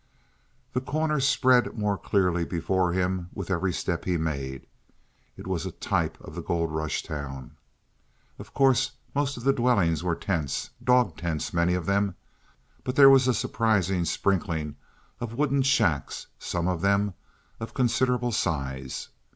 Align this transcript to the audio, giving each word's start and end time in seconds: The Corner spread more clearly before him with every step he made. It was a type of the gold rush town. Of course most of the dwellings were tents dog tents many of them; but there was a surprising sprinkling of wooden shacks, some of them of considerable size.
The 0.73 0.81
Corner 0.81 1.19
spread 1.19 1.77
more 1.77 1.95
clearly 1.95 2.43
before 2.43 2.91
him 2.91 3.29
with 3.35 3.51
every 3.51 3.71
step 3.71 4.03
he 4.05 4.17
made. 4.17 4.65
It 5.37 5.45
was 5.45 5.63
a 5.63 5.71
type 5.71 6.19
of 6.21 6.33
the 6.33 6.41
gold 6.41 6.71
rush 6.71 7.03
town. 7.03 7.51
Of 8.39 8.51
course 8.51 8.93
most 9.13 9.37
of 9.37 9.43
the 9.43 9.53
dwellings 9.53 10.03
were 10.03 10.15
tents 10.15 10.71
dog 10.83 11.17
tents 11.17 11.53
many 11.53 11.75
of 11.75 11.85
them; 11.85 12.15
but 12.83 12.95
there 12.95 13.11
was 13.11 13.27
a 13.27 13.33
surprising 13.35 14.03
sprinkling 14.05 14.75
of 15.19 15.35
wooden 15.35 15.61
shacks, 15.61 16.25
some 16.39 16.67
of 16.67 16.81
them 16.81 17.13
of 17.59 17.75
considerable 17.75 18.31
size. 18.31 19.09